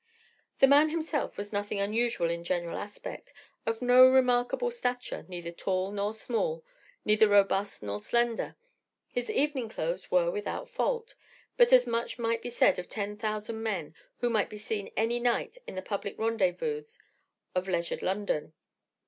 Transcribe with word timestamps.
The 0.57 0.65
man 0.65 0.89
himself 0.89 1.37
was 1.37 1.53
nothing 1.53 1.79
unusual 1.79 2.31
in 2.31 2.43
general 2.43 2.75
aspect, 2.79 3.33
of 3.67 3.83
no 3.83 4.09
remarkable 4.09 4.71
stature, 4.71 5.27
neither 5.27 5.51
tall 5.51 5.91
nor 5.91 6.15
small, 6.15 6.65
neither 7.05 7.27
robust 7.27 7.83
nor 7.83 7.99
slender. 7.99 8.55
His 9.09 9.29
evening 9.29 9.69
clothes 9.69 10.09
were 10.09 10.31
without 10.31 10.71
fault, 10.71 11.13
but 11.55 11.71
as 11.71 11.85
much 11.85 12.17
might 12.17 12.41
be 12.41 12.49
said 12.49 12.79
of 12.79 12.89
ten 12.89 13.15
thousand 13.15 13.61
men 13.61 13.93
who 14.21 14.31
might 14.31 14.49
be 14.49 14.57
seen 14.57 14.91
any 14.97 15.19
night 15.19 15.59
in 15.67 15.75
the 15.75 15.83
public 15.83 16.17
rendezvous 16.17 16.83
of 17.53 17.67
leisured 17.67 18.01
London. 18.01 18.53